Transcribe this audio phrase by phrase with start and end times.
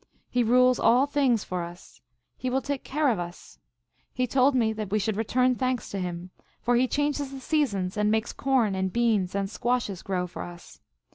[0.31, 2.01] He rules all things for us.
[2.35, 3.59] He will take care of us.
[4.11, 7.97] He told me that we should return thanks to him, for he changes the seasons,
[7.97, 10.79] and makes corn and beans and squashes grow for us.